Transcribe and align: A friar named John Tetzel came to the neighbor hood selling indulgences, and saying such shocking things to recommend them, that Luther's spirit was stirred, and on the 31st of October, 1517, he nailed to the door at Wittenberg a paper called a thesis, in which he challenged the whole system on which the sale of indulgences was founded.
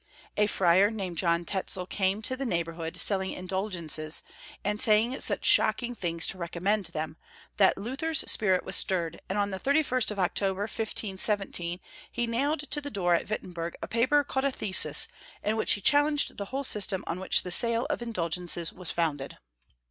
A 0.35 0.47
friar 0.47 0.89
named 0.89 1.19
John 1.19 1.45
Tetzel 1.45 1.85
came 1.85 2.23
to 2.23 2.35
the 2.35 2.43
neighbor 2.43 2.71
hood 2.73 2.97
selling 2.97 3.33
indulgences, 3.33 4.23
and 4.63 4.81
saying 4.81 5.19
such 5.19 5.45
shocking 5.45 5.93
things 5.93 6.25
to 6.25 6.39
recommend 6.39 6.85
them, 6.85 7.17
that 7.57 7.77
Luther's 7.77 8.21
spirit 8.21 8.63
was 8.65 8.75
stirred, 8.75 9.21
and 9.29 9.37
on 9.37 9.51
the 9.51 9.59
31st 9.59 10.09
of 10.09 10.17
October, 10.17 10.61
1517, 10.61 11.79
he 12.11 12.25
nailed 12.25 12.61
to 12.71 12.81
the 12.81 12.89
door 12.89 13.13
at 13.13 13.29
Wittenberg 13.29 13.75
a 13.83 13.87
paper 13.87 14.23
called 14.23 14.45
a 14.45 14.49
thesis, 14.49 15.07
in 15.43 15.55
which 15.55 15.73
he 15.73 15.81
challenged 15.81 16.37
the 16.37 16.45
whole 16.45 16.63
system 16.63 17.03
on 17.05 17.19
which 17.19 17.43
the 17.43 17.51
sale 17.51 17.85
of 17.91 18.01
indulgences 18.01 18.73
was 18.73 18.89
founded. 18.89 19.37